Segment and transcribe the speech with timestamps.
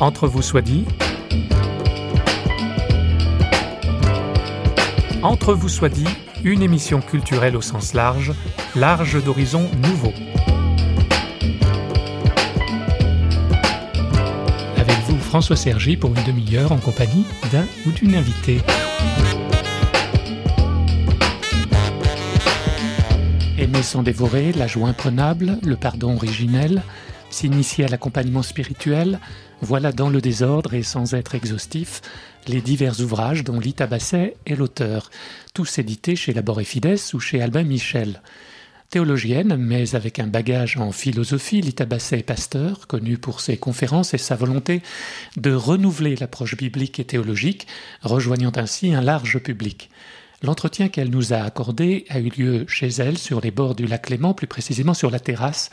[0.00, 0.86] Entre vous soit dit.
[5.22, 6.08] Entre vous soit dit,
[6.42, 8.32] une émission culturelle au sens large,
[8.74, 10.14] large d'horizons nouveaux.
[14.78, 18.62] Avec vous, François Sergi, pour une demi-heure en compagnie d'un ou d'une invitée.
[23.58, 26.82] Aimer sans dévorer, la joie imprenable, le pardon originel,
[27.30, 29.20] s'initier à l'accompagnement spirituel,
[29.62, 32.02] voilà dans le désordre et sans être exhaustif
[32.46, 35.10] les divers ouvrages dont Lita Basset est l'auteur,
[35.54, 38.22] tous édités chez Labor et Fides ou chez Albin Michel.
[38.88, 44.14] Théologienne, mais avec un bagage en philosophie, Lita Basset est pasteur, connue pour ses conférences
[44.14, 44.82] et sa volonté
[45.36, 47.68] de renouveler l'approche biblique et théologique,
[48.02, 49.90] rejoignant ainsi un large public.
[50.42, 54.08] L'entretien qu'elle nous a accordé a eu lieu chez elle, sur les bords du lac
[54.08, 55.68] Léman, plus précisément sur la terrasse,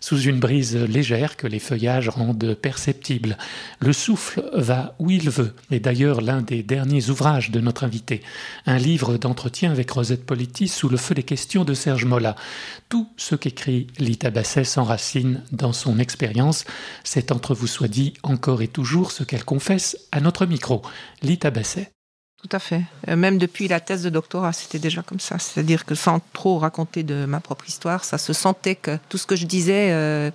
[0.00, 3.36] sous une brise légère que les feuillages rendent perceptible.
[3.80, 8.22] Le souffle va où il veut, et d'ailleurs l'un des derniers ouvrages de notre invité,
[8.64, 12.36] un livre d'entretien avec Rosette Politi sous le feu des questions de Serge Mola.
[12.88, 16.64] Tout ce qu'écrit Lita Basset s'enracine dans son expérience.
[17.04, 20.80] C'est entre vous soit dit encore et toujours ce qu'elle confesse à notre micro.
[21.22, 21.95] Lita Basset.
[22.48, 22.82] Tout à fait.
[23.08, 25.38] Euh, même depuis la thèse de doctorat, c'était déjà comme ça.
[25.38, 29.26] C'est-à-dire que sans trop raconter de ma propre histoire, ça se sentait que tout ce
[29.26, 30.30] que je disais euh,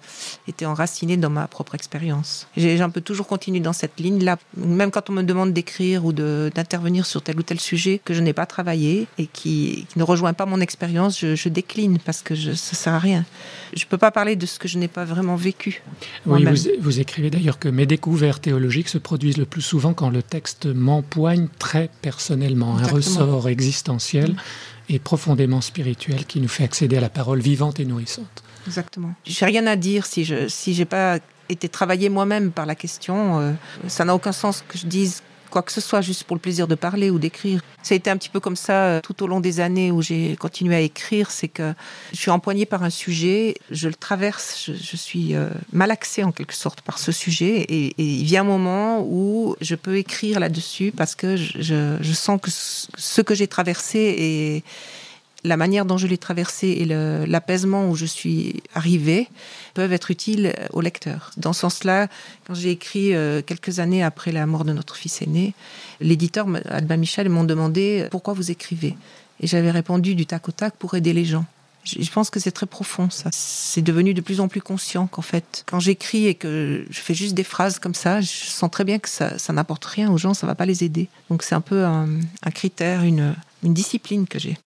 [0.48, 2.48] était enraciné dans ma propre expérience.
[2.58, 6.12] J'ai un peu toujours continué dans cette ligne-là, même quand on me demande d'écrire ou
[6.12, 10.34] d'intervenir sur tel ou tel sujet que je n'ai pas travaillé et qui, ne rejoint
[10.34, 13.26] pas mon expérience, je, décline parce que je, ça sert à rien.
[13.74, 15.82] Je ne peux pas parler de ce que je n'ai pas vraiment vécu.
[16.26, 20.10] Oui, vous, vous écrivez d'ailleurs que mes découvertes théologiques se produisent le plus souvent quand
[20.10, 24.36] le texte m'empoigne très personnellement, un ressort existentiel
[24.90, 28.44] et profondément spirituel qui nous fait accéder à la parole vivante et nourrissante.
[28.68, 29.14] Exactement.
[29.26, 32.76] Je n'ai rien à dire si je si j'ai pas été travaillé moi-même par la
[32.76, 33.40] question.
[33.40, 33.54] Euh,
[33.88, 35.22] ça n'a aucun sens que je dise
[35.52, 37.62] quoi que ce soit, juste pour le plaisir de parler ou d'écrire.
[37.84, 40.02] Ça a été un petit peu comme ça euh, tout au long des années où
[40.02, 41.30] j'ai continué à écrire.
[41.30, 41.74] C'est que
[42.12, 46.56] je suis empoignée par un sujet, je le traverse, je, suis euh, malaxée en quelque
[46.56, 47.66] sorte par ce sujet.
[47.70, 52.40] Et, il vient un moment où je peux écrire là-dessus parce que je, je, sens
[52.42, 54.64] que ce que j'ai traversé est
[55.44, 59.28] la manière dont je l'ai traversé et l'apaisement où je suis arrivée
[59.74, 61.32] peuvent être utiles au lecteur.
[61.38, 62.08] Dans ce sens-là,
[62.46, 65.54] quand j'ai écrit euh, quelques années après la mort de notre fils aîné,
[66.00, 68.96] l'éditeur Albin Michel m'ont demandé pourquoi vous écrivez?
[69.40, 71.46] Et j'avais répondu du tac au tac pour aider les gens.
[71.84, 73.30] Je pense que c'est très profond, ça.
[73.34, 77.16] C'est devenu de plus en plus conscient qu'en fait, quand j'écris et que je fais
[77.16, 80.36] juste des phrases comme ça, je sens très bien que ça, n'apporte rien aux gens,
[80.36, 81.08] ça va pas les aider.
[81.32, 82.20] Donc c'est un peu un,
[82.54, 84.58] critère, une discipline que j'ai.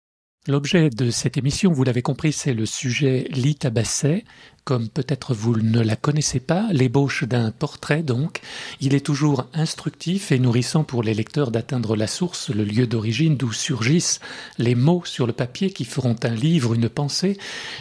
[0.46, 4.24] L'objet de cette émission, vous l'avez compris, c'est le sujet Lita Basset,
[4.64, 8.40] comme peut-être vous ne la connaissez pas, l'ébauche d'un portrait donc.
[8.80, 13.36] Il est toujours instructif et nourrissant pour les lecteurs d'atteindre la source, le lieu d'origine
[13.36, 14.20] d'où surgissent
[14.56, 17.36] les mots sur le papier qui feront un livre, une pensée,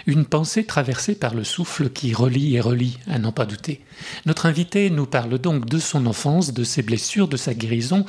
[0.07, 3.79] une pensée traversée par le souffle qui relie et relie, à n'en pas douter.
[4.25, 8.05] Notre invité nous parle donc de son enfance, de ses blessures, de sa guérison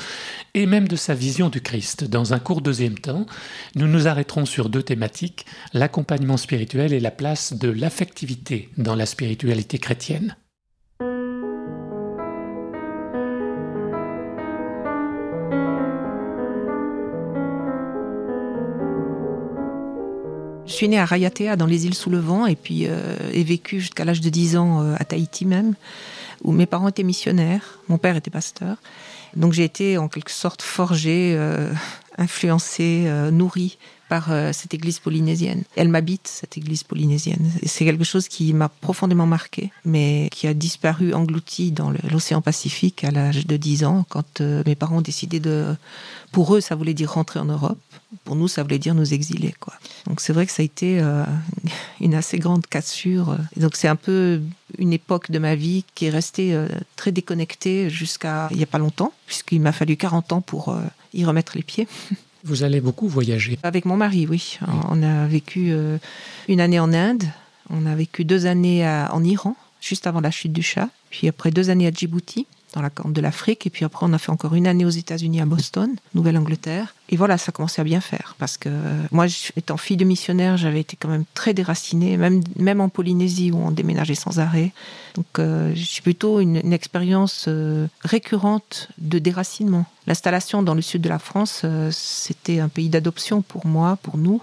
[0.54, 2.02] et même de sa vision du Christ.
[2.04, 3.26] Dans un court deuxième temps,
[3.76, 9.06] nous nous arrêterons sur deux thématiques, l'accompagnement spirituel et la place de l'affectivité dans la
[9.06, 10.36] spiritualité chrétienne.
[20.74, 23.44] Je suis née à Rayatea, dans les îles sous le vent, et puis euh, ai
[23.44, 25.74] vécu jusqu'à l'âge de 10 ans euh, à Tahiti même,
[26.42, 28.78] où mes parents étaient missionnaires, mon père était pasteur.
[29.36, 31.72] Donc j'ai été en quelque sorte forgée, euh,
[32.18, 33.78] influencée, nourrie
[34.08, 35.62] par euh, cette église polynésienne.
[35.76, 37.50] Elle m'habite, cette église polynésienne.
[37.64, 43.04] C'est quelque chose qui m'a profondément marqué, mais qui a disparu englouti dans l'océan Pacifique
[43.04, 45.74] à l'âge de 10 ans, quand euh, mes parents ont décidé de...
[46.32, 47.78] Pour eux, ça voulait dire rentrer en Europe.
[48.24, 49.54] Pour nous, ça voulait dire nous exiler.
[49.58, 49.74] Quoi.
[50.06, 51.24] Donc c'est vrai que ça a été euh,
[52.00, 53.36] une assez grande cassure.
[53.56, 54.40] donc c'est un peu
[54.78, 56.58] une époque de ma vie qui est restée
[56.96, 60.76] très déconnectée jusqu'à il n'y a pas longtemps, puisqu'il m'a fallu 40 ans pour
[61.12, 61.86] y remettre les pieds.
[62.44, 64.58] Vous allez beaucoup voyager Avec mon mari, oui.
[64.90, 65.98] On a vécu euh,
[66.48, 67.24] une année en Inde,
[67.70, 71.50] on a vécu deux années en Iran, juste avant la chute du chat, puis après
[71.50, 74.30] deux années à Djibouti, dans la corne de l'Afrique, et puis après on a fait
[74.30, 76.94] encore une année aux États-Unis à Boston, Nouvelle-Angleterre.
[77.10, 78.70] Et voilà, ça commençait à bien faire, parce que
[79.12, 83.50] moi, étant fille de missionnaire, j'avais été quand même très déracinée, même, même en Polynésie
[83.50, 84.72] où on déménageait sans arrêt.
[85.14, 89.84] Donc euh, j'ai plutôt une, expérience euh, récurrente de déracinement.
[90.06, 94.18] L'installation dans le sud de la France, euh, c'était un pays d'adoption pour moi, pour
[94.18, 94.42] nous.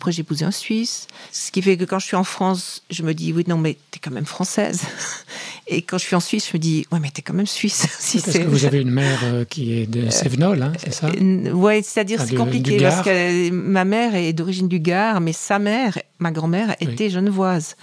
[0.00, 1.08] Après, j'ai épousé un Suisse.
[1.30, 3.76] Ce qui fait que quand je suis en France, je me dis, oui, non, mais
[3.90, 4.80] t'es quand même française.
[5.66, 7.86] Et quand je suis en Suisse, je me dis, ouais, mais t'es quand même suisse.
[7.98, 11.08] si parce que vous avez une mère euh, qui est de Sévenol, hein, c'est ça?
[11.08, 15.58] euh, Ouais, c'est-à-dire c'est compliqué parce que ma mère est d'origine du Gard, mais sa
[15.58, 17.76] mère, ma grand-mère, était genevoise.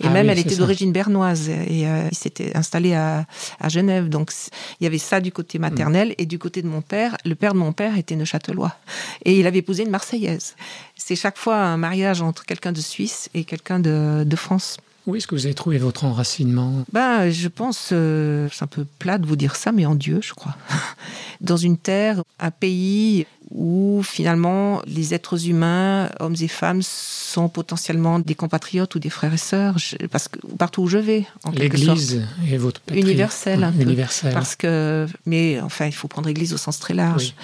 [0.00, 1.48] Et ah même, elle était d'origine bernoise.
[1.48, 3.26] Et euh, il s'était installé à,
[3.60, 4.08] à, Genève.
[4.08, 4.32] Donc,
[4.80, 6.10] il y avait ça du côté maternel.
[6.10, 6.14] Mm.
[6.18, 8.76] Et du côté de mon père, le père de mon père était neuchâtelois.
[9.24, 10.54] Et il avait épousé une Marseillaise.
[10.96, 14.78] C'est chaque fois un mariage entre quelqu'un de Suisse et quelqu'un de, de France.
[15.06, 16.84] Où est-ce que vous avez trouvé votre enracinement?
[16.92, 20.20] Ben, Je pense, euh, c'est un peu plat de vous dire ça, mais en Dieu,
[20.22, 20.56] je crois.
[21.40, 28.18] Dans une terre, un pays où finalement les êtres humains, hommes et femmes, sont potentiellement
[28.18, 29.76] des compatriotes ou des frères et sœurs,
[30.10, 33.02] parce que partout où je vais, en L'Église est votre patrie.
[33.02, 34.32] Universelle, Universelle.
[34.32, 37.34] Parce que, mais enfin, il faut prendre Église au sens très large.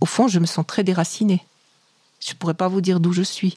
[0.00, 1.42] Au fond, je me sens très déracinée.
[2.20, 3.56] Je ne pourrais pas vous dire d'où je suis.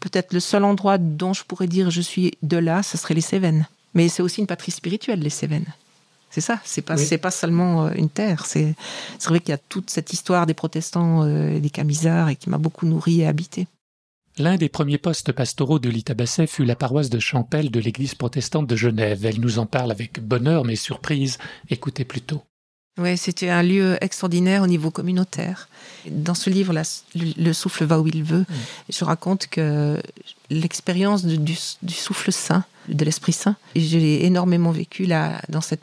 [0.00, 3.20] Peut-être le seul endroit dont je pourrais dire je suis de là, ce serait les
[3.20, 3.66] Cévennes.
[3.94, 5.72] Mais c'est aussi une patrie spirituelle, les Cévennes.
[6.30, 8.46] C'est ça, c'est pas, c'est pas seulement euh, une terre.
[8.46, 8.74] C'est,
[9.26, 12.48] vrai qu'il y a toute cette histoire des protestants euh, et des camisards et qui
[12.48, 13.66] m'a beaucoup nourri et habité.
[14.38, 18.68] L'un des premiers postes pastoraux de l'Itabasset fut la paroisse de Champel de l'église protestante
[18.68, 19.26] de Genève.
[19.26, 21.38] Elle nous en parle avec bonheur mais surprise.
[21.68, 22.42] Écoutez plutôt.
[23.00, 25.68] Oui, c'était un lieu extraordinaire au niveau communautaire.
[26.06, 26.74] Dans ce livre,
[27.14, 28.54] Le souffle va où il veut, mm.
[28.90, 30.00] je raconte que
[30.50, 31.56] l'expérience du,
[31.88, 35.80] souffle saint, de l'Esprit Saint, je l'ai énormément vécu là, dans cette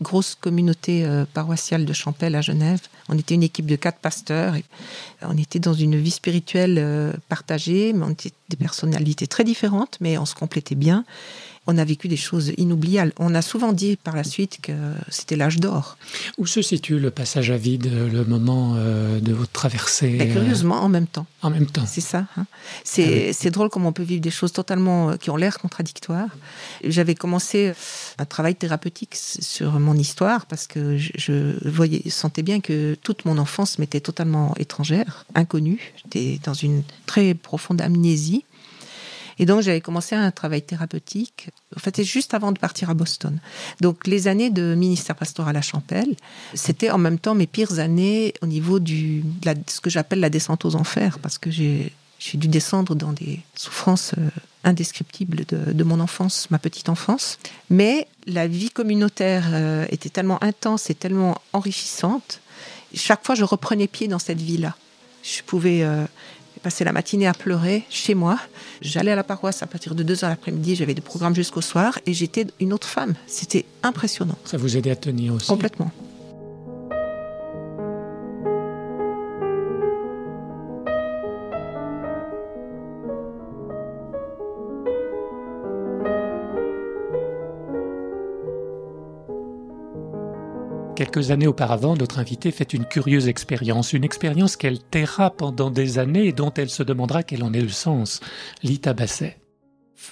[0.00, 2.80] grosse communauté euh, paroissiale de Champel à Genève.
[3.08, 4.56] On était une équipe de quatre pasteurs.
[4.56, 4.64] Et
[5.22, 9.98] on était dans une vie spirituelle euh, partagée, mais on était des personnalités très différentes,
[10.00, 11.04] mais on se complétait bien
[11.66, 13.12] on a vécu des choses inoubliables.
[13.18, 14.72] On a souvent dit par la suite que
[15.08, 15.98] c'était l'âge d'or.
[16.38, 20.82] Où se situe le passage à vide, le moment euh, de votre traversée euh, Curieusement,
[20.82, 21.26] en même temps.
[21.42, 21.84] En même temps?
[21.86, 22.26] C'est ça.
[22.36, 22.46] Hein.
[22.84, 26.30] C'est ah drôle comment on peut vivre des choses totalement euh, qui ont l'air contradictoires.
[26.84, 27.72] J'avais commencé
[28.18, 33.38] un travail thérapeutique sur mon histoire parce que je, voyais, sentais bien que toute mon
[33.38, 35.92] enfance m'était totalement étrangère, inconnue.
[35.96, 38.44] J'étais dans une très profonde amnésie.
[39.38, 41.50] Et donc, j'avais commencé un travail thérapeutique.
[41.76, 43.38] En fait, c'est juste avant de partir à Boston.
[43.80, 46.16] Donc, les années de ministère pastoral à Champel,
[46.54, 49.22] c'était en même temps mes pires années au niveau de,
[49.66, 51.92] ce que j'appelle la descente aux enfers, parce que j'ai
[52.34, 54.28] dû descendre dans des souffrances euh,
[54.64, 57.38] indescriptibles de, de, mon enfance, ma petite enfance.
[57.68, 62.40] Mais la vie communautaire euh, était tellement intense et tellement enrichissante.
[62.94, 64.74] Chaque fois, je reprenais pied dans cette vie-là.
[65.22, 65.84] Je pouvais
[66.66, 68.40] passé la matinée à pleurer chez moi.
[68.80, 72.00] J'allais à la paroisse à partir de 2 heures l'après-midi, j'avais des programmes jusqu'au soir
[72.06, 73.14] et j'étais une autre femme.
[73.28, 74.36] C'était impressionnant.
[74.44, 75.46] Ça vous aidait à tenir aussi?
[75.46, 75.92] Complètement.
[90.96, 95.98] Quelques années auparavant, notre invitée fait une curieuse expérience, une expérience qu'elle taira pendant des
[95.98, 98.20] années et dont elle se demandera quel en est le sens.
[98.62, 99.36] Lita Basset.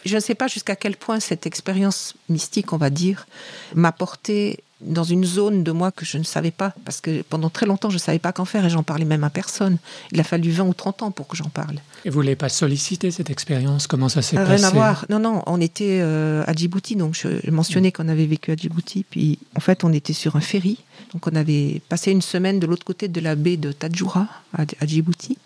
[0.05, 3.27] Je ne sais pas jusqu'à quel point cette expérience mystique, on va dire,
[3.75, 7.49] m'a porté dans une zone de moi que je ne savais pas, parce que pendant
[7.49, 9.79] très longtemps, je ne savais pas qu'en faire et j'en parlais même à personne.
[10.13, 11.79] Il a fallu 20 ou 30 ans pour que j'en parle.
[12.05, 13.87] Et vous ne l'avez pas sollicité, cette expérience?
[13.87, 14.57] Comment ça s'est passé?
[14.57, 15.07] Rien à voir.
[15.09, 19.05] Non, non, on était euh, à Djibouti, donc je mentionnais qu'on avait vécu à Djibouti,
[19.09, 20.79] puis en fait, on était sur un ferry.
[21.13, 24.87] Donc on avait passé une semaine de l'autre côté de la baie de Tadjoura, à,
[24.87, 25.39] Djibouti,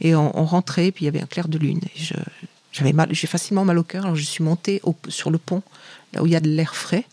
[0.00, 1.80] et on, rentrait, puis il y avait un clair de lune.
[2.76, 5.62] J'avais mal, j'ai facilement mal au cœur, alors je suis montée sur le pont,
[6.12, 7.04] là où il y a de l'air frais,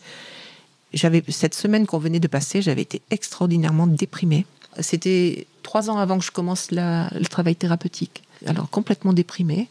[0.92, 4.46] j'avais cette semaine qu'on venait de passer, j'avais été extraordinairement déprimée.
[4.80, 8.22] C'était trois ans avant que je commence le travail thérapeutique.
[8.46, 9.68] Alors complètement déprimée.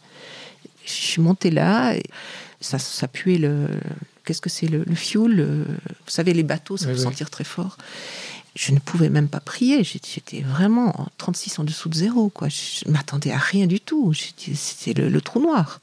[0.85, 2.03] Je suis montée là, et
[2.59, 3.67] ça, ça puait le.
[4.25, 7.77] Qu'est-ce que c'est le, le fioul Vous savez, les bateaux, ça peut sentir très fort.
[8.55, 9.83] Je ne pouvais même pas prier.
[9.83, 12.29] J'étais vraiment 36 en dessous de zéro.
[12.29, 12.49] Quoi.
[12.49, 14.13] Je m'attendais à rien du tout.
[14.13, 15.79] C'était le, trou noir.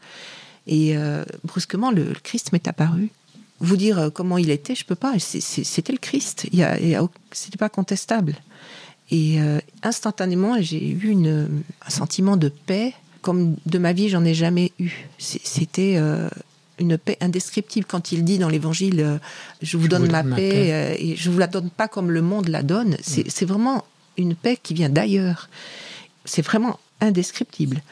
[0.67, 3.11] Et euh, brusquement, le Christ m'est apparu
[3.59, 5.15] vous dire euh, comment il était, je peux pas.
[5.19, 6.47] C'était le Christ.
[6.53, 8.37] Il y pas contestable.
[9.11, 14.25] Et euh, instantanément, j'ai eu une, un sentiment de paix comme de ma vie j'en
[14.25, 14.91] ai jamais eu.
[15.19, 16.01] C'était
[16.81, 19.21] une paix indescriptible quand il dit dans l'Évangile
[19.63, 22.63] je vous donne ma, paix, et je vous la donne pas comme le monde la
[22.63, 22.95] donne.
[22.95, 23.23] Mm.
[23.29, 23.85] C'est vraiment
[24.17, 25.49] une paix qui vient d'ailleurs.
[26.25, 27.83] C'est vraiment indescriptible.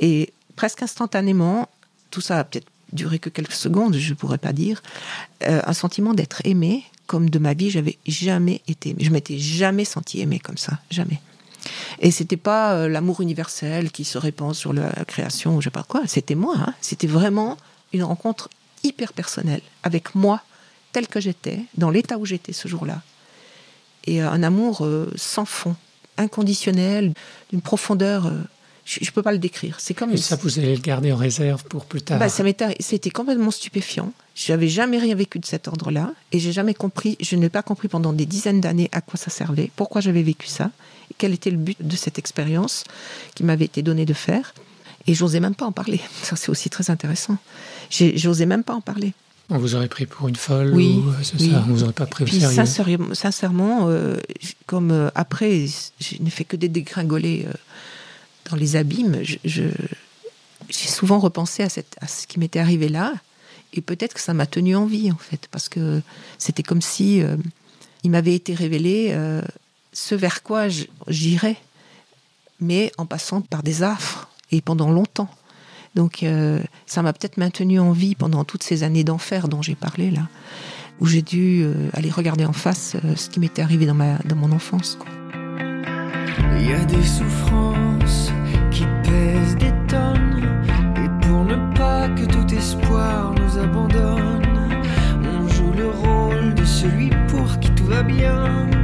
[0.00, 1.68] Et presque instantanément,
[2.10, 4.82] tout ça a peut-être durer que quelques secondes, je ne pourrais pas dire,
[5.46, 8.94] euh, un sentiment d'être aimé, comme de ma vie, j'avais jamais été.
[8.98, 11.20] Je m'étais jamais senti aimé comme ça, jamais.
[12.00, 15.70] Et c'était pas euh, l'amour universel qui se répand sur la création ou je sais
[15.70, 16.02] pas quoi.
[16.06, 16.54] C'était moi.
[16.58, 16.74] Hein.
[16.80, 17.56] C'était vraiment
[17.92, 18.48] une rencontre
[18.84, 20.42] hyper personnelle avec moi
[20.92, 23.02] tel que j'étais, dans l'état où j'étais ce jour-là.
[24.06, 25.76] Et un amour sans fond,
[26.16, 27.12] inconditionnel,
[27.50, 28.32] d'une profondeur
[28.88, 29.76] je ne peux pas le décrire.
[29.80, 32.18] C'est comme et ça, vous allez le garder en réserve pour plus tard.
[32.18, 32.42] Bah, ça
[32.80, 34.12] c'était complètement stupéfiant.
[34.34, 37.18] J'avais jamais rien vécu de cet ordre-là, et j'ai jamais compris.
[37.20, 40.46] Je n'ai pas compris pendant des dizaines d'années à quoi ça servait, pourquoi j'avais vécu
[40.46, 40.70] ça,
[41.10, 42.84] et quel était le but de cette expérience
[43.34, 44.54] qui m'avait été donnée de faire.
[45.08, 46.00] Et j'osais même pas en parler.
[46.22, 47.36] Ça, c'est aussi très intéressant.
[47.90, 49.14] J'osais même pas en parler.
[49.50, 52.04] On vous aurait pris pour une folle oui, ou c'est ça On vous aurait pas
[52.04, 52.26] pris au
[52.66, 54.18] sérieux Sincèrement, euh,
[54.66, 55.64] comme euh, après,
[56.00, 57.52] je n'ai fait que des dégringoler euh,
[58.50, 59.72] dans les abîmes, j'ai
[60.68, 63.14] souvent repensé à, cette, à ce qui m'était arrivé là,
[63.72, 66.00] et peut-être que ça m'a tenu en vie, en fait, parce que
[66.38, 67.36] c'était comme si euh,
[68.02, 69.42] il m'avait été révélé euh,
[69.92, 70.68] ce vers quoi
[71.08, 71.56] j'irais,
[72.60, 75.28] mais en passant par des affres, et pendant longtemps.
[75.94, 79.74] Donc euh, ça m'a peut-être maintenu en vie pendant toutes ces années d'enfer dont j'ai
[79.74, 80.28] parlé là,
[81.00, 84.98] où j'ai dû aller regarder en face ce qui m'était arrivé dans, mon enfance.
[86.60, 88.32] Il y a des souffrances
[88.70, 90.64] qui pèsent des tonnes.
[90.96, 94.82] Et pour ne pas que tout espoir nous abandonne,
[95.22, 98.77] on joue le rôle de celui pour qui tout va bien.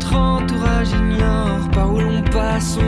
[0.00, 2.78] Notre entourage ignore par où l'on passe,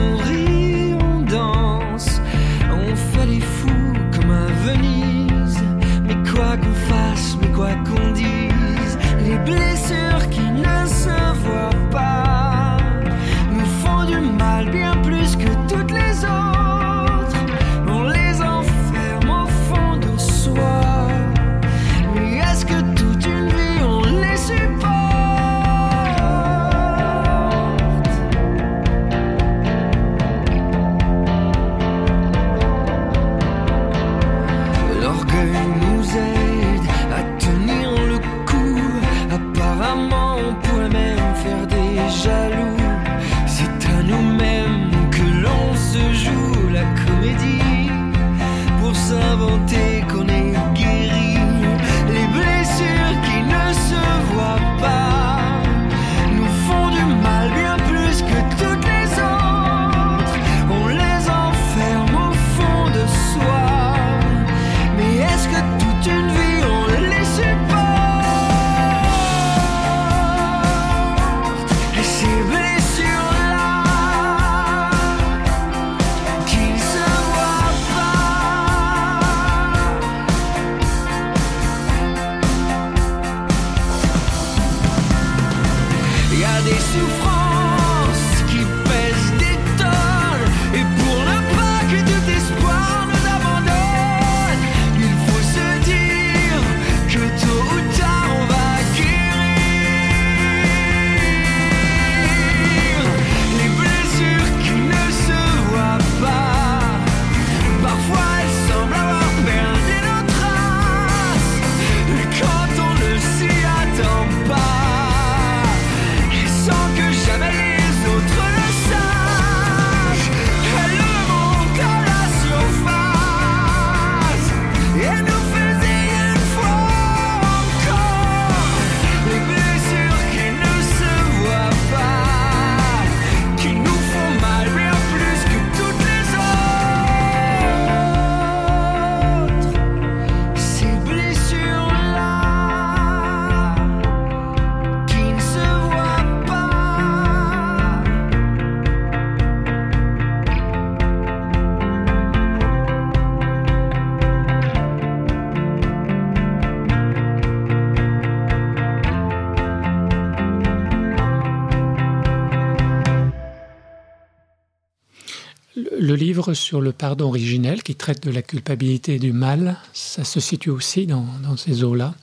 [166.53, 170.69] sur le pardon originel qui traite de la culpabilité et du mal, ça se situe
[170.69, 171.25] aussi dans,
[171.57, 172.13] ces eaux-là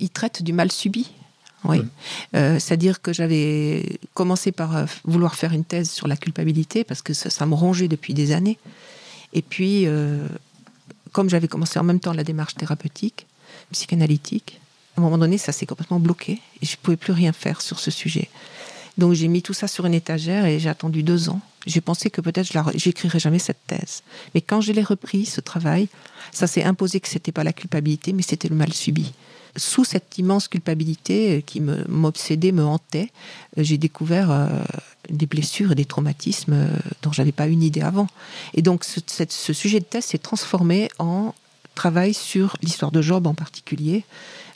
[0.00, 1.10] Il traite du mal subi.
[1.64, 1.82] Oui.
[2.36, 7.02] Euh, c'est-à-dire que j'avais commencé par euh, vouloir faire une thèse sur la culpabilité parce
[7.02, 8.58] que ça, me rongeait depuis des années.
[9.32, 10.26] Et puis, euh,
[11.12, 13.26] comme j'avais commencé en même temps la démarche thérapeutique,
[13.72, 14.60] psychanalytique,
[14.96, 17.60] à un moment donné, ça s'est complètement bloqué et je ne pouvais plus rien faire
[17.60, 18.28] sur ce sujet.
[18.98, 21.40] Donc j'ai mis tout ça sur une étagère et j'ai attendu deux ans.
[21.68, 24.02] J'ai pensé que peut-être je j'écrirais jamais cette thèse.
[24.34, 25.88] Mais quand je l'ai repris, ce travail,
[26.32, 29.12] ça s'est imposé que c'était pas la culpabilité, mais c'était le mal subi.
[29.54, 33.10] Sous cette immense culpabilité qui m'obsédait, me, hantait,
[33.58, 34.46] euh, j'ai découvert euh,
[35.10, 36.68] des blessures et des traumatismes euh,
[37.02, 38.08] dont j'avais pas une idée avant.
[38.54, 41.34] Et donc ce, ce sujet de thèse s'est transformé en
[41.74, 44.04] travail sur l'histoire de Job en particulier,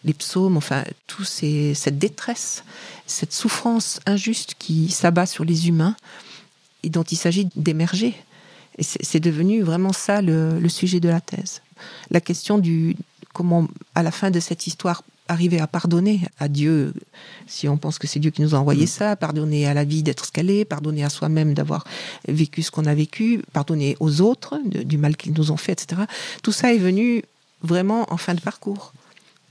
[0.04, 2.64] les psaumes, enfin, tout cette détresse,
[3.06, 5.94] cette souffrance injuste qui s'abat sur les humains
[6.82, 8.14] et dont il s'agit d'émerger.
[8.78, 11.60] Et c'est devenu vraiment ça le, sujet de la thèse.
[12.10, 12.96] La question du
[13.32, 16.94] comment, à la fin de cette histoire, arriver à pardonner à Dieu,
[17.46, 18.88] si on pense que c'est Dieu qui nous a envoyé mm.
[18.88, 21.84] ça, pardonner à la vie d'être ce qu'elle est, pardonner à soi-même d'avoir
[22.28, 26.02] vécu ce qu'on a vécu, pardonner aux autres du mal qu'ils nous ont fait, etc.
[26.42, 27.22] Tout ça est venu
[27.62, 28.92] vraiment en fin de parcours.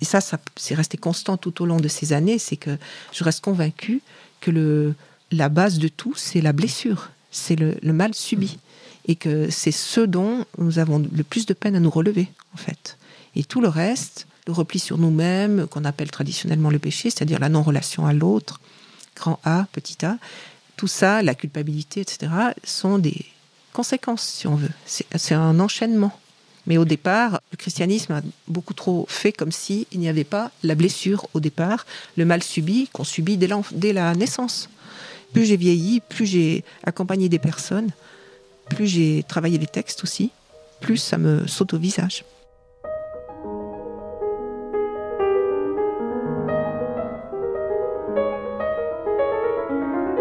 [0.02, 2.78] Et ça, ça c'est resté constant tout au long de ces années, c'est que
[3.12, 4.02] je reste convaincue
[4.40, 4.96] que le,
[5.32, 8.58] la base de tout, c'est la blessure, c'est le, mal subi.
[9.08, 12.58] Et que c'est ce dont nous avons le plus de peine à nous relever, en
[12.58, 12.98] fait.
[13.36, 17.50] Et tout le reste, le repli sur nous-mêmes, qu'on appelle traditionnellement le péché, c'est-à-dire la
[17.50, 18.60] non-relation à l'autre,
[19.16, 20.18] grand A, petit a,
[20.78, 22.32] tout ça, la culpabilité, etc.,
[22.64, 23.26] sont des
[23.74, 24.72] conséquences, si on veut.
[24.86, 26.12] C'est un enchaînement.
[26.68, 30.76] Mais au départ, le christianisme a beaucoup trop fait comme s'il n'y avait pas la
[30.76, 31.86] blessure au départ,
[32.18, 34.70] le mal subi qu'on subit dès, dès la naissance.
[35.34, 37.92] Plus j'ai vieilli, plus j'ai accompagné des personnes,
[38.70, 40.32] plus j'ai travaillé les textes aussi,
[40.80, 42.26] plus ça me saute au visage.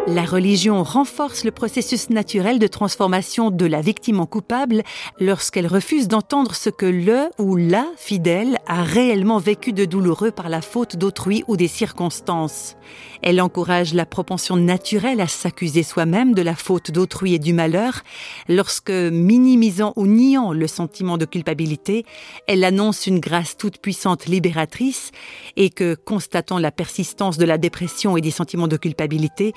[0.07, 4.83] La religion renforce le processus naturel de transformation de la victime en coupable
[5.21, 10.49] lorsqu'elle refuse d'entendre ce que le ou la fidèle a réellement vécu de douloureux par
[10.49, 12.77] la faute d'autrui ou des circonstances.
[13.23, 18.01] Elle encourage la propension naturelle à s'accuser soi-même de la faute d'autrui et du malheur
[18.49, 22.07] lorsque, minimisant ou niant le sentiment de culpabilité,
[22.47, 25.13] elle annonce une grâce toute puissante libératrice
[25.57, 29.53] et que, constatant la persistance de la dépression et des sentiments de culpabilité,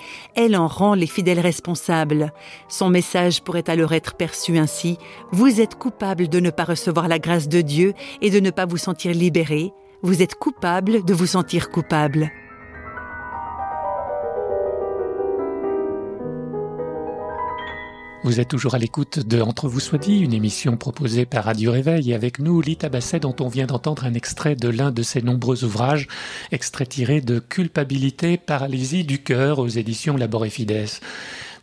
[0.52, 2.34] en rend les fidèles responsables.
[2.68, 4.98] Son message pourrait alors être perçu ainsi
[5.32, 8.66] Vous êtes coupable de ne pas recevoir la grâce de Dieu et de ne pas
[8.66, 9.72] vous sentir libéré.
[10.02, 12.30] Vous êtes coupable de vous sentir coupable.
[18.26, 21.74] Vous êtes toujours à l'écoute de Entre vous soit dit, une émission proposée par Radio
[21.74, 25.04] Réveil et avec nous Lita Basset dont on vient d'entendre un extrait de l'un de
[25.04, 26.08] ses nombreux ouvrages,
[26.54, 30.88] extrait tiré de Culpabilité, paralysie du cœur aux éditions Labor et Fides.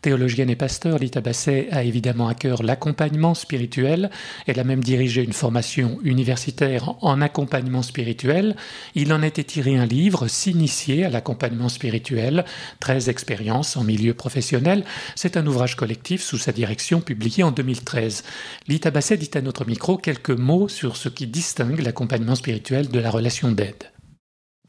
[0.03, 4.11] Théologienne et pasteur, Lita Basset a évidemment à cœur l'accompagnement spirituel.
[4.47, 8.57] Elle a même dirigé une formation universitaire en accompagnement spirituel.
[8.95, 12.47] Il en était tiré un livre, S'initier à l'accompagnement spirituel,
[12.81, 14.85] 13 expériences en milieu professionnel.
[15.17, 18.25] C'est un ouvrage collectif sous sa direction publié en 2013.
[18.69, 23.01] Lita Basset dit à notre micro quelques mots sur ce qui distingue l'accompagnement spirituel de
[23.01, 23.85] la relation d'aide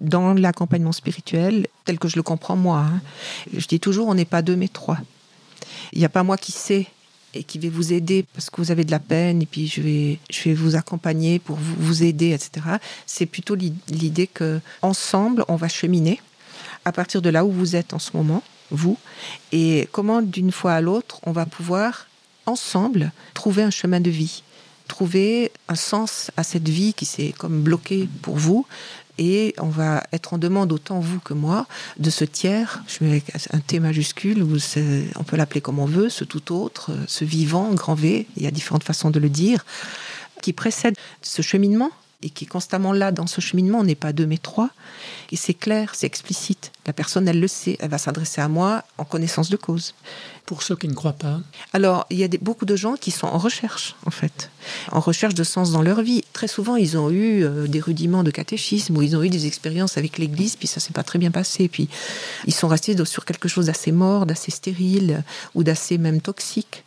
[0.02, 3.02] dans l'accompagnement spirituel, tel que je le comprends moi, hein,
[3.56, 4.98] je dis toujours on n'est pas deux mais trois.
[5.94, 6.88] Il n'y a pas moi qui sais
[7.34, 9.82] et qui vais vous aider parce que vous avez de la peine et puis je
[9.82, 12.78] vais, je vais vous accompagner pour vous, aider, etc.
[13.06, 16.22] C'est plutôt l'idée que ensemble, on va cheminer
[16.86, 18.98] à partir de là où vous êtes en ce moment, vous,
[19.52, 22.08] et comment d'une fois à l'autre, on va pouvoir
[22.46, 24.44] ensemble trouver un chemin de vie
[24.92, 28.68] trouver un sens à cette vie qui s'est comme bloquée pour vous,
[29.22, 31.68] et on va être en demande, autant vous que moi,
[32.00, 34.58] de ce tiers, je mets un T majuscule, ou
[35.16, 38.48] on peut l'appeler comme on veut, ce tout autre, ce vivant, grand V, il y
[38.48, 39.64] a différentes façons de le dire,
[40.42, 41.92] qui précède ce cheminement
[42.24, 43.80] et qui est constamment là dans ce cheminement.
[43.80, 44.70] On n'est pas deux mais trois.
[45.32, 46.72] Et c'est clair, c'est explicite.
[46.86, 47.78] La personne, elle le sait.
[47.80, 49.94] Elle va s'adresser à moi en connaissance de cause.
[50.46, 51.40] Pour ceux qui ne croient pas
[51.72, 54.50] Alors, il y a beaucoup de gens qui sont en recherche, en fait.
[54.92, 56.24] En recherche de sens dans leur vie.
[56.34, 59.46] Très souvent, ils ont eu euh, des rudiments de catéchisme ou ils ont eu des
[59.46, 61.70] expériences avec l'Église, puis ça s'est pas très bien passé.
[61.70, 61.88] Puis
[62.46, 65.24] ils sont restés sur quelque chose d'assez mort, d'assez stérile
[65.56, 66.84] ou d'assez même toxique.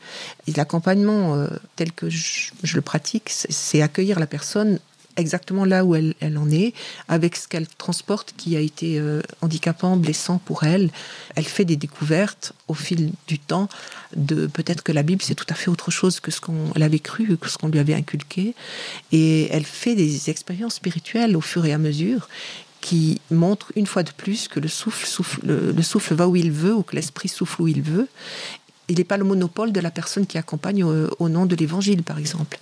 [0.46, 4.78] Et l'accompagnement euh, tel que je le pratique, c'est accueillir la personne
[5.16, 6.74] exactement là où elle, en est,
[7.08, 10.90] avec ce qu'elle transporte qui a été euh, handicapant, blessant pour elle.
[11.34, 13.68] Elle fait des découvertes au fil du temps
[14.16, 16.98] de peut-être que la Bible c'est tout à fait autre chose que ce qu'on avait
[16.98, 18.54] cru, que ce qu'on lui avait inculqué.
[19.12, 22.28] Et elle fait des expériences spirituelles au fur et à mesure
[22.80, 26.52] qui montrent une fois de plus que le souffle, souffle, le, souffle va où il
[26.52, 28.08] veut ou que l'esprit souffle où il veut
[28.88, 32.18] il n'est pas le monopole de la personne qui accompagne au nom de l'évangile, par
[32.18, 32.58] exemple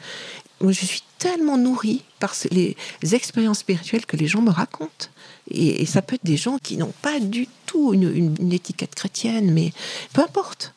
[0.62, 2.76] Moi, je suis tellement nourrie par les
[3.14, 5.06] expériences spirituelles que les gens me racontent.
[5.50, 9.52] Et, ça peut être des gens qui n'ont pas du tout une, une étiquette chrétienne,
[9.52, 9.72] mais
[10.12, 10.74] peu importe.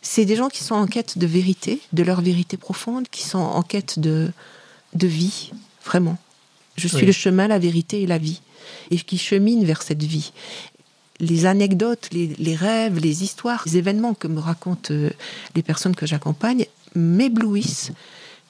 [0.00, 3.38] C'est des gens qui sont en quête de vérité, de leur vérité profonde, qui sont
[3.38, 4.30] en quête de,
[4.94, 5.50] de vie,
[5.84, 6.16] vraiment.
[6.76, 8.40] Je suis le chemin, la vérité et la vie,
[8.90, 10.32] et qui cheminent vers cette vie.
[11.18, 15.10] Les anecdotes, les, rêves, les histoires, les événements que me racontent euh,
[15.54, 17.92] les personnes que j'accompagne m'éblouissent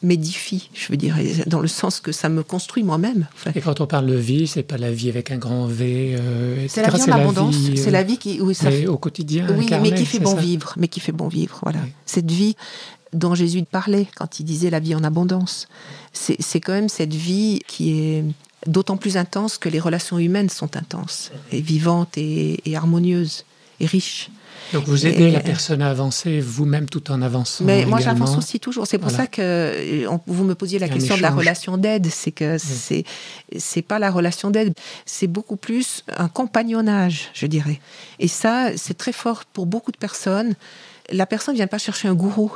[0.06, 1.16] m'édifie, je veux dire,
[1.46, 3.26] dans le sens que ça me construit moi-même.
[3.54, 6.66] Et quand on parle de vie, c'est pas la vie avec un grand V, euh,
[6.68, 7.56] C'est la vie en abondance.
[7.74, 9.46] C'est la vie qui, oui, ça au quotidien.
[9.56, 11.58] Oui, mais qui fait bon vivre, mais qui fait bon vivre.
[11.62, 12.56] Voilà, cette vie
[13.12, 15.68] dont Jésus parlait quand il disait la vie en abondance.
[16.12, 18.24] C'est quand même cette vie qui est
[18.66, 23.44] d'autant plus intense que les relations humaines sont intenses et vivantes et, et harmonieuses
[23.80, 24.30] et riches.
[24.72, 27.64] Donc vous aidez la personne à avancer vous-même tout en avançant.
[27.64, 28.86] Mais moi j'avance aussi toujours.
[28.86, 32.06] C'est pour ça que euh, vous me posiez la question de la relation d'aide.
[32.10, 33.04] C'est que c'est
[33.56, 34.74] c'est pas la relation d'aide,
[35.04, 37.80] c'est beaucoup plus un compagnonnage, je dirais.
[38.18, 40.54] Et ça c'est très fort pour beaucoup de personnes.
[41.10, 42.52] La personne vient pas chercher un gourou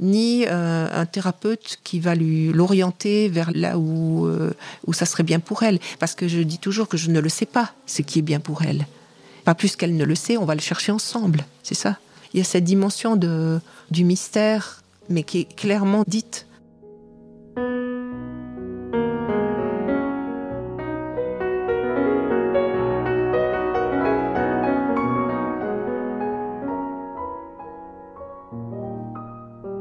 [0.00, 4.52] ni euh, un thérapeute qui va lui l'orienter vers là où euh,
[4.86, 7.28] où ça serait bien pour elle parce que je dis toujours que je ne le
[7.28, 8.86] sais pas ce qui est bien pour elle
[9.40, 11.44] pas plus qu'elle ne le sait, on va le chercher ensemble.
[11.62, 11.96] C'est ça.
[12.32, 16.46] Il y a cette dimension de, du mystère, mais qui est clairement dite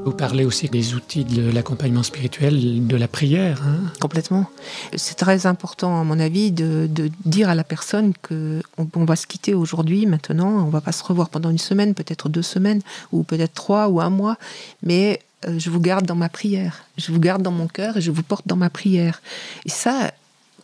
[0.10, 3.62] Vous parlez aussi des outils de l'accompagnement spirituel, de la prière.
[3.64, 4.50] Hein Complètement.
[4.96, 6.90] C'est très important, à mon avis, de,
[7.26, 8.64] dire à la personne que
[8.96, 12.28] on, va se quitter aujourd'hui, maintenant, on va pas se revoir pendant une semaine, peut-être
[12.28, 14.38] deux semaines, ou peut-être trois ou un mois,
[14.82, 16.86] mais euh, je vous garde dans ma prière.
[16.98, 19.22] Je vous garde dans mon cœur et je vous porte dans ma prière.
[19.68, 20.12] Et ça,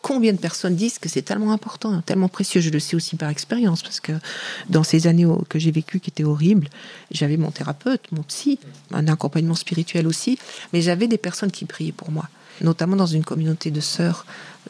[0.05, 2.61] combien de personnes disent que c'est tellement important, tellement précieux.
[2.61, 4.11] Je le sais aussi par expérience, parce que
[4.69, 6.67] dans ces années que j'ai vécues qui étaient horribles,
[7.09, 8.59] j'avais mon thérapeute, mon psy,
[8.93, 10.37] un accompagnement spirituel aussi,
[10.73, 12.29] mais j'avais des personnes qui priaient pour moi,
[12.61, 14.27] notamment dans une communauté de sœurs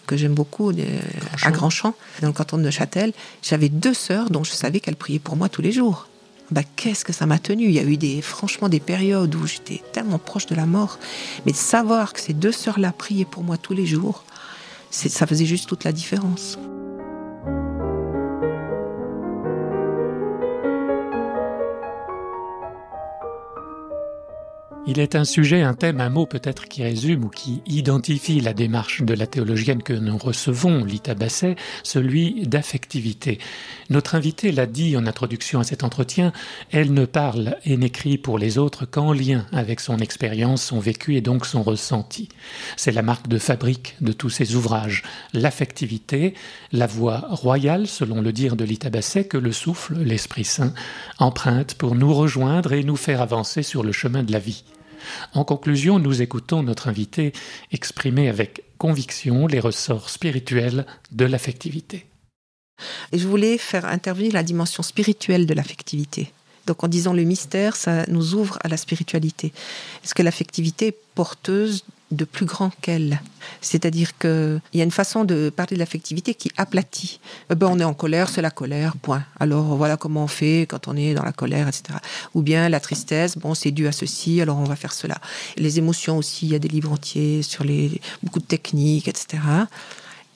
[0.07, 0.71] que j'aime beaucoup,
[1.41, 3.11] à Grandchamp, dans le canton de Neuchâtel.
[3.43, 6.07] J'avais deux sœurs dont je savais qu'elles priaient pour moi tous les jours.
[6.51, 7.65] Bah, qu'est-ce que ça m'a tenu?
[7.65, 10.97] Il y a eu des, franchement des périodes où j'étais tellement proche de la mort.
[11.45, 14.23] Mais de savoir que ces deux sœurs-là priaient pour moi tous les jours,
[14.95, 16.57] ça faisait juste toute la différence.
[24.87, 28.53] Il est un sujet, un thème, un mot peut-être qui résume ou qui identifie la
[28.53, 33.39] démarche de la théologienne que nous recevons, Lita Basset, celui d'affectivité.
[33.89, 36.33] Notre invitée l'a dit en introduction à cet entretien,
[36.69, 41.15] elle ne parle et n'écrit pour les autres qu'en lien avec son expérience, son vécu
[41.15, 42.29] et donc son ressenti.
[42.77, 45.01] C'est la marque de fabrique de tous ses ouvrages,
[45.33, 46.35] l'affectivité,
[46.71, 50.75] la voix royale, selon le dire de Lita Basset, que le souffle, l'Esprit Saint,
[51.17, 54.63] emprunte pour nous rejoindre et nous faire avancer sur le chemin de la vie.
[55.33, 57.33] En conclusion, nous écoutons notre invité
[57.71, 62.05] exprimer avec conviction les ressorts spirituels de l'affectivité.
[63.13, 66.31] Je voulais faire intervenir la dimension spirituelle de l'affectivité.
[66.67, 69.53] Donc en disant le mystère, ça nous ouvre à la spiritualité.
[70.03, 71.85] Est-ce que l'affectivité est porteuse
[72.15, 73.21] de plus grand qu'elle.
[73.61, 77.19] C'est-à-dire qu'il y a une façon de parler de l'affectivité qui aplatit.
[77.51, 79.23] Eh ben, on est en colère, c'est la colère, point.
[79.39, 81.99] Alors voilà comment on fait quand on est dans la colère, etc.
[82.33, 85.17] Ou bien la tristesse, bon, c'est dû à ceci, alors on va faire cela.
[85.57, 89.39] Les émotions aussi, il y a des livres entiers sur les, beaucoup de techniques, etc.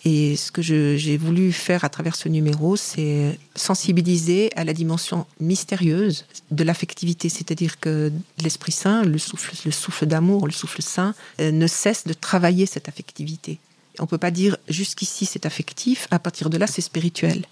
[0.06, 5.26] Et ce que j'ai voulu faire à travers ce numéro, c'est sensibiliser à la dimension
[5.42, 11.14] mystérieuse de l'affectivité, c'est-à-dire que l'Esprit Saint, le souffle, le souffle d'amour, le souffle saint,
[11.42, 13.60] euh, ne cesse de travailler cette affectivité.
[14.00, 17.46] On ne peut pas dire jusqu'ici c'est affectif, à partir de là c'est spirituel.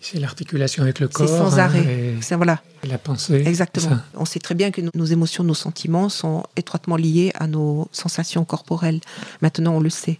[0.00, 1.28] C'est l'articulation avec le corps.
[1.28, 2.14] C'est sans arrêt.
[2.20, 2.62] c'est voilà.
[2.84, 3.42] La pensée.
[3.46, 3.98] Exactement.
[4.14, 8.44] On sait très bien que nos émotions, nos sentiments sont étroitement liés à nos sensations
[8.46, 9.00] corporelles.
[9.42, 10.18] Maintenant, on le sait.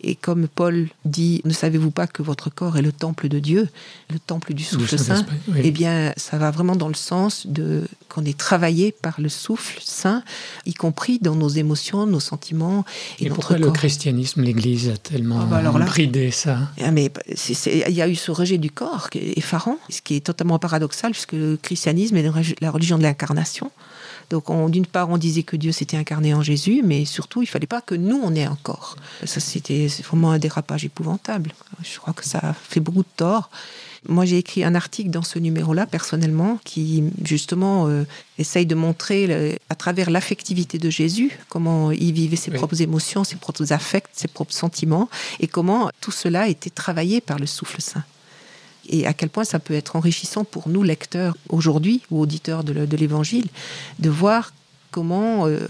[0.00, 3.68] Et comme Paul dit, ne savez-vous pas que votre corps est le temple de Dieu,
[4.10, 5.26] le temple du souffle saint
[5.56, 9.80] Eh bien, ça va vraiment dans le sens de qu'on est travaillé par le souffle
[9.82, 10.22] saint,
[10.66, 12.84] y compris dans nos émotions, nos sentiments.
[13.18, 16.70] Et, pourquoi le christianisme, l'Église a tellement ah bah bridé ça?
[16.80, 21.12] Ah, il y a eu ce rejet du corps effarant, ce qui est totalement paradoxal
[21.12, 23.70] puisque le christianisme est la religion de l'incarnation.
[24.30, 27.66] Donc, d'une part, on disait que Dieu s'était incarné en Jésus, mais surtout, il fallait
[27.66, 28.96] pas que nous, on ait un corps.
[29.24, 31.52] Ça, c'était vraiment un dérapage épouvantable.
[31.82, 33.48] Je crois que ça a fait beaucoup de tort.
[34.06, 38.04] Moi, j'ai écrit un article dans ce numéro-là, personnellement, qui justement euh,
[38.38, 43.36] essaye de montrer, à travers l'affectivité de Jésus, comment il vivait ses propres émotions, ses
[43.36, 45.08] propres affects, ses propres sentiments,
[45.40, 48.04] et comment tout cela été travaillé par le souffle saint
[48.88, 52.96] et à quel point ça peut être enrichissant pour nous, lecteurs, aujourd'hui, ou auditeurs de
[52.96, 53.46] l'Évangile,
[53.98, 54.52] de voir
[54.90, 55.66] comment euh,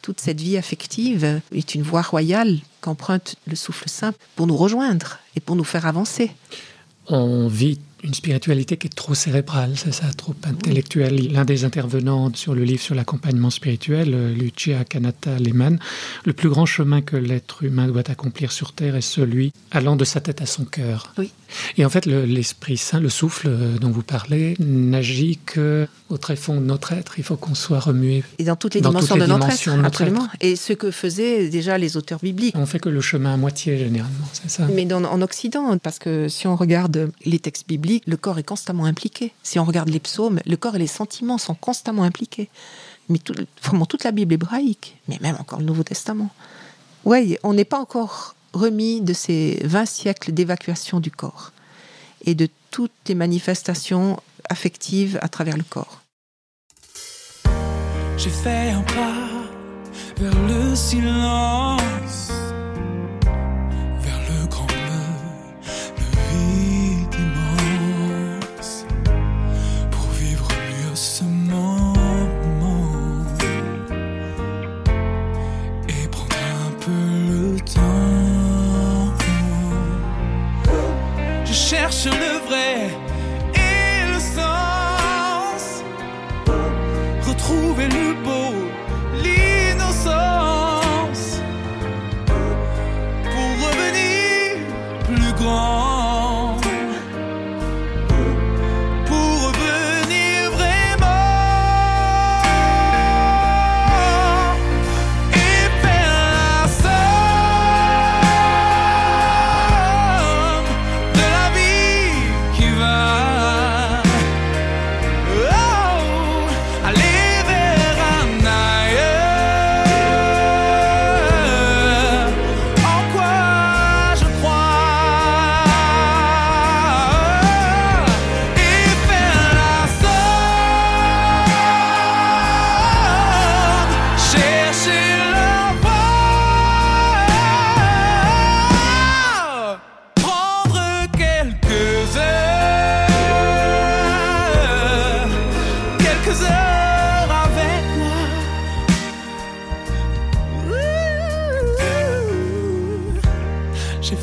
[0.00, 5.18] toute cette vie affective est une voie royale qu'emprunte le souffle saint pour nous rejoindre
[5.36, 6.32] et pour nous faire avancer.
[7.08, 11.32] On vit une spiritualité qui est trop cérébrale, c'est ça, trop intellectuelle.
[11.32, 15.78] L'un des intervenants sur le livre sur l'accompagnement spirituel, euh, Lucia Kanata Lehmann,
[16.24, 20.04] le plus grand chemin que l'être humain doit accomplir sur Terre est celui allant de
[20.04, 21.12] sa tête à son cœur.
[21.18, 21.30] Oui.
[21.76, 26.36] Et en fait, l'Esprit Saint, le souffle euh, dont vous parlez, n'agit que au très
[26.36, 27.14] fond de notre être.
[27.18, 28.22] Il faut qu'on soit remué.
[28.38, 30.28] Et dans toutes les dimensions de notre être, absolument.
[30.40, 32.54] Et ce que faisaient déjà les auteurs bibliques.
[32.56, 34.68] On fait que le chemin à moitié, généralement, c'est ça.
[34.72, 38.86] Mais en Occident, parce que si on regarde les textes bibliques, le corps est constamment
[38.86, 39.32] impliqué.
[39.42, 42.48] Si on regarde les psaumes, le corps et les sentiments sont constamment impliqués.
[43.08, 46.30] Mais tout, vraiment toute la Bible hébraïque, mais même encore le Nouveau Testament.
[47.04, 51.52] Oui, on n'est pas encore remis de ces 20 siècles d'évacuation du corps
[52.24, 56.00] et de toutes les manifestations affectives à travers le corps.
[58.16, 59.32] J'ai fait un pas
[60.16, 62.30] vers le silence,
[81.92, 82.90] cherche le vrai.
[83.54, 85.82] Et le sens,
[87.28, 88.54] retrouver le beau,
[89.22, 90.31] l'innocence,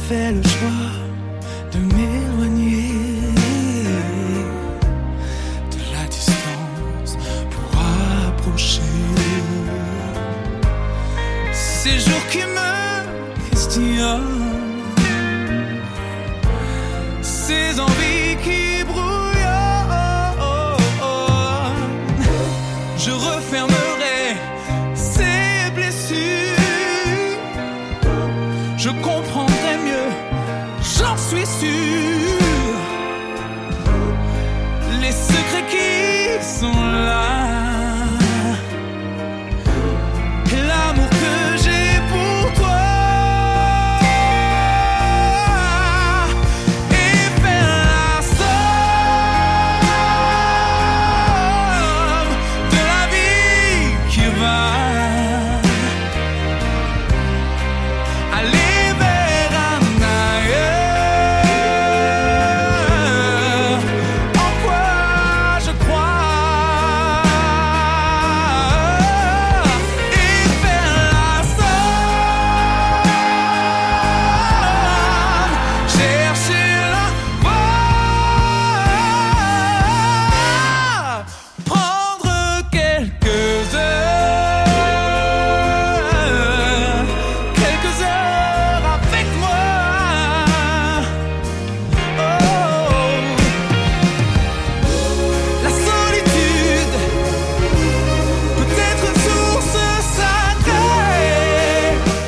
[0.09, 0.98] fait le choix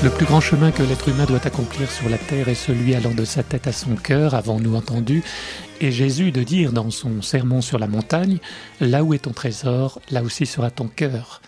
[0.03, 3.13] Le plus grand chemin que l'être humain doit accomplir sur la terre est celui allant
[3.13, 5.23] de sa tête à son cœur, avons-nous entendu,
[5.79, 8.39] et Jésus de dire dans son sermon sur la montagne,
[8.79, 11.43] Là où est ton trésor, là aussi sera ton cœur.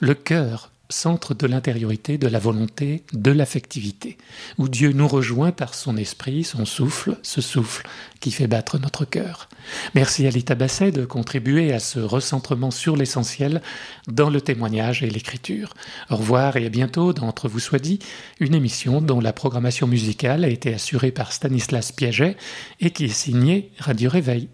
[0.00, 4.16] Le cœur, centre de l'intériorité, de la volonté, de l'affectivité,
[4.56, 7.86] où Dieu nous rejoint par son esprit, son souffle, ce souffle
[8.20, 9.48] qui fait battre notre cœur.
[9.94, 13.62] Merci à Lita Basset de contribuer à ce recentrement sur l'essentiel
[14.06, 15.74] dans le témoignage et l'écriture.
[16.10, 17.98] Au revoir et à bientôt d'entre vous soit dit,
[18.40, 22.36] une émission dont la programmation musicale a été assurée par Stanislas Piaget
[22.80, 24.48] et qui est signée Radio Réveil.